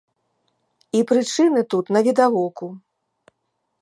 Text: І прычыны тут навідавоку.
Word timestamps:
І 0.99 1.01
прычыны 1.11 1.61
тут 1.75 1.85
навідавоку. 1.99 2.65